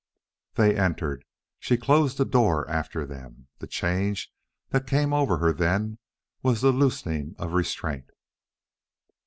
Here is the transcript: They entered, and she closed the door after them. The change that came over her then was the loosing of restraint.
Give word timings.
They 0.55 0.75
entered, 0.75 1.17
and 1.19 1.23
she 1.59 1.77
closed 1.77 2.17
the 2.17 2.25
door 2.25 2.67
after 2.67 3.05
them. 3.05 3.49
The 3.59 3.67
change 3.67 4.33
that 4.69 4.87
came 4.87 5.13
over 5.13 5.37
her 5.37 5.53
then 5.53 5.99
was 6.41 6.61
the 6.61 6.71
loosing 6.71 7.35
of 7.37 7.53
restraint. 7.53 8.09